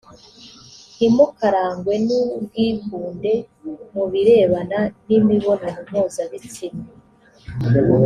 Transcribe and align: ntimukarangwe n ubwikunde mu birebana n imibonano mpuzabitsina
ntimukarangwe 0.95 1.93
n 2.05 2.07
ubwikunde 2.37 3.33
mu 3.93 4.03
birebana 4.11 4.79
n 5.07 5.07
imibonano 5.17 5.79
mpuzabitsina 5.89 6.85